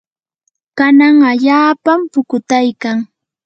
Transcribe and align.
kanan 0.77 1.15
allaapam 1.31 1.99
pukutaykan. 2.11 2.97